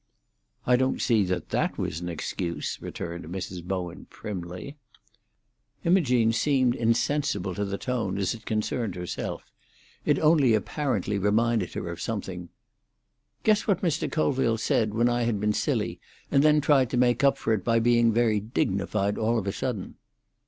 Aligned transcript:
"I 0.65 0.77
don't 0.77 0.99
see 0.99 1.23
that 1.25 1.49
that 1.49 1.77
was 1.77 1.99
an 2.01 2.09
excuse," 2.09 2.79
returned 2.81 3.25
Mrs. 3.25 3.63
Bowen 3.63 4.07
primly. 4.09 4.75
Imogene 5.83 6.31
seemed 6.31 6.73
insensible 6.73 7.53
to 7.53 7.63
the 7.63 7.77
tone, 7.77 8.17
as 8.17 8.33
it 8.33 8.43
concerned 8.47 8.95
herself; 8.95 9.51
it 10.03 10.17
only 10.17 10.55
apparently 10.55 11.19
reminded 11.19 11.73
her 11.75 11.87
of 11.91 12.01
something. 12.01 12.49
"Guess 13.43 13.67
what 13.67 13.83
Mr. 13.83 14.11
Colville 14.11 14.57
said, 14.57 14.95
when 14.95 15.07
I 15.07 15.21
had 15.21 15.39
been 15.39 15.53
silly, 15.53 15.99
and 16.31 16.41
then 16.41 16.61
tried 16.61 16.89
to 16.89 16.97
make 16.97 17.23
up 17.23 17.37
for 17.37 17.53
it 17.53 17.63
by 17.63 17.77
being 17.77 18.11
very 18.11 18.39
dignified 18.39 19.19
all 19.19 19.37
of 19.37 19.45
a 19.45 19.51
sudden?" 19.51 19.97